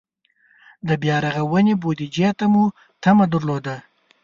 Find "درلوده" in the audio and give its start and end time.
3.33-3.75